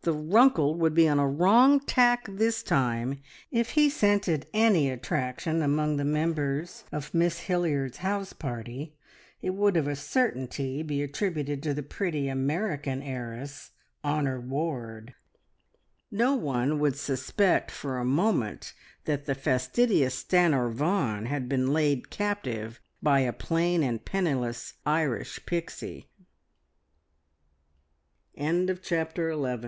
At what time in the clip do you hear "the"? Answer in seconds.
0.00-0.12, 5.96-6.04, 11.72-11.82, 19.24-19.34